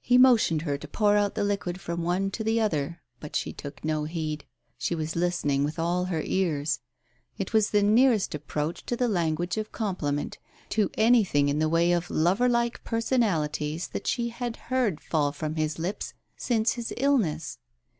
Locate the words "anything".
10.94-11.48